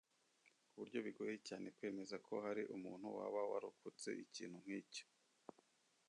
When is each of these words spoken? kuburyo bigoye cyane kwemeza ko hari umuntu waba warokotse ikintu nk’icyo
kuburyo 0.69 0.99
bigoye 1.05 1.35
cyane 1.47 1.67
kwemeza 1.75 2.15
ko 2.27 2.33
hari 2.45 2.63
umuntu 2.75 3.05
waba 3.17 3.41
warokotse 3.51 4.09
ikintu 4.23 4.57
nk’icyo 4.63 5.05